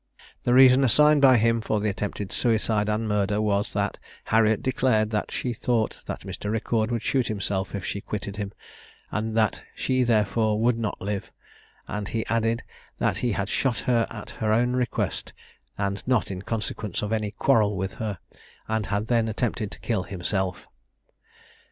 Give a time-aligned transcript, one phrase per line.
[0.45, 5.11] The reason assigned by him for the attempted suicide and murder was, that Harriet declared
[5.11, 6.49] that she thought that Mr.
[6.51, 8.51] Riccord would shoot himself if she quitted him,
[9.11, 11.31] and that she therefore would not live;
[11.87, 12.63] and he added,
[12.97, 15.33] that he had shot her at her own request,
[15.77, 18.17] and not in consequence of any quarrel with her,
[18.67, 20.67] and had then attempted to kill himself.